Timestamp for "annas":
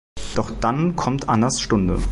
1.29-1.61